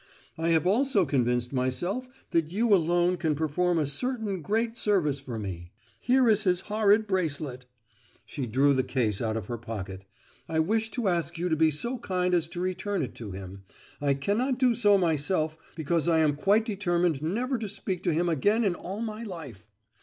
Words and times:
I 0.35 0.49
have 0.49 0.65
also 0.65 1.05
convinced 1.05 1.53
myself 1.53 2.07
that 2.31 2.51
you 2.51 2.73
alone 2.73 3.17
can 3.17 3.35
perform 3.35 3.77
a 3.77 3.85
certain 3.85 4.41
great 4.41 4.75
service 4.75 5.19
for 5.19 5.37
me. 5.37 5.69
Here 5.99 6.27
is 6.27 6.43
his 6.43 6.61
horrid 6.61 7.05
bracelet" 7.05 7.67
(she 8.25 8.47
drew 8.47 8.73
the 8.73 8.81
case 8.81 9.21
out 9.21 9.37
of 9.37 9.45
her 9.45 9.59
pocket)—"I 9.59 10.59
wish 10.59 10.89
to 10.89 11.07
ask 11.07 11.37
you 11.37 11.49
to 11.49 11.55
be 11.55 11.69
so 11.69 11.99
kind 11.99 12.33
as 12.33 12.47
to 12.47 12.59
return 12.59 13.03
it 13.03 13.13
to 13.13 13.29
him; 13.29 13.63
I 14.01 14.15
cannot 14.15 14.57
do 14.57 14.73
so 14.73 14.97
myself, 14.97 15.55
because 15.75 16.07
I 16.07 16.17
am 16.17 16.35
quite 16.35 16.65
determined 16.65 17.21
never 17.21 17.59
to 17.59 17.69
speak 17.69 18.01
to 18.01 18.11
him 18.11 18.27
again 18.27 18.73
all 18.73 19.01
my 19.01 19.21
life. 19.23 19.67